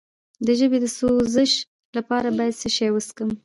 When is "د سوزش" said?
0.81-1.51